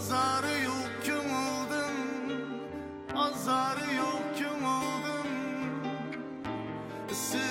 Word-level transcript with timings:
Azarı 0.00 0.62
yok 0.64 0.90
kim 1.04 1.14
oldum 1.14 1.96
Azarı 3.16 3.94
yok 3.94 4.22
kim 4.36 4.64
oldum 4.64 5.26
Siz 7.08 7.49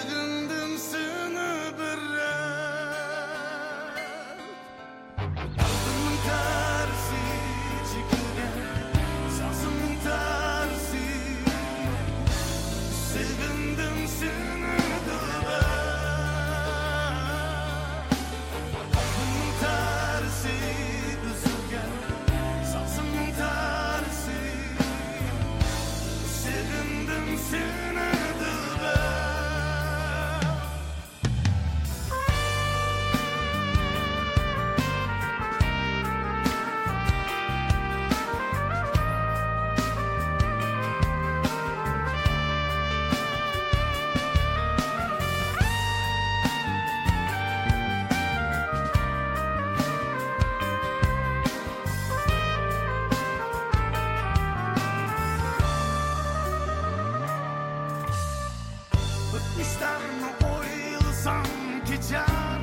sanki 61.23 61.99
can. 62.09 62.61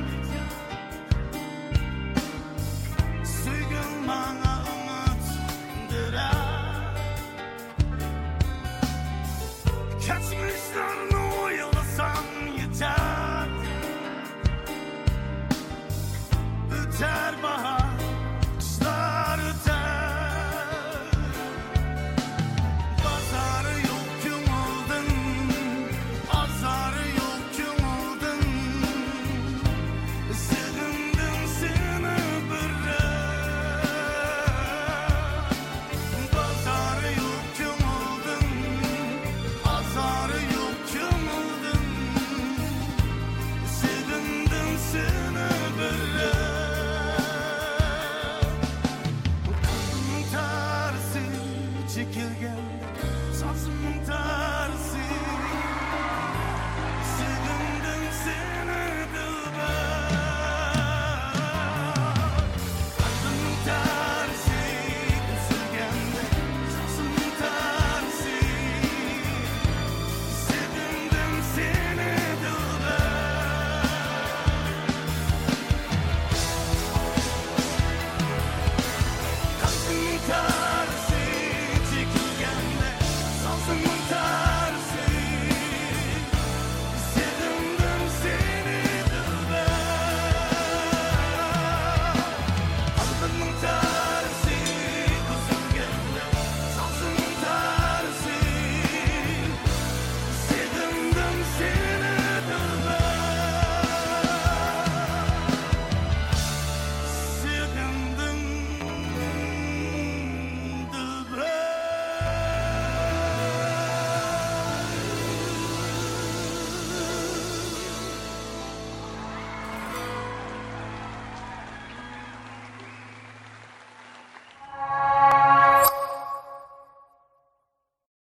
Suyun 3.25 4.07
bana 4.07 4.63
umutdura 4.73 6.31
Kaçmışlar 10.07 11.06